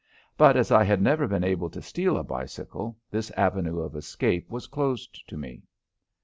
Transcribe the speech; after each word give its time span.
But 0.35 0.57
as 0.57 0.71
I 0.71 0.83
had 0.83 0.99
never 0.99 1.27
been 1.27 1.43
able 1.43 1.69
to 1.69 1.79
steal 1.79 2.17
a 2.17 2.23
bicycle, 2.23 2.97
this 3.11 3.29
avenue 3.37 3.81
of 3.81 3.95
escape 3.95 4.49
was 4.49 4.65
closed 4.65 5.21
to 5.29 5.37
me. 5.37 5.61